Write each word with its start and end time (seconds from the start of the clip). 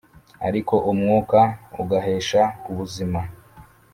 ariko 0.47 0.73
umwuka 0.91 1.39
ugahesha 1.81 2.41
ubuzima 2.71 3.19